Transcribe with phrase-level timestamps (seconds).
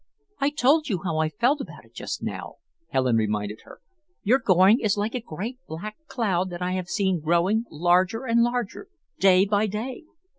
[0.39, 2.55] "I told you how I felt about it just now,"
[2.89, 3.81] Helen reminded her.
[4.23, 8.41] "Your going is like a great black cloud that I have seen growing larger and
[8.41, 8.87] larger,
[9.19, 10.05] day by day.